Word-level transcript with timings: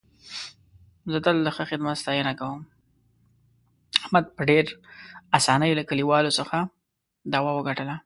احمد 4.03 4.25
په 4.35 4.41
ډېر 4.49 4.65
اسانۍ 5.37 5.71
له 5.75 5.83
کلیوالو 5.89 6.35
څخه 6.39 6.57
دعوه 7.31 7.51
وګټله. 7.53 7.95